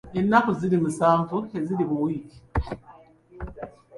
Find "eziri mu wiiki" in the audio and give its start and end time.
1.57-2.37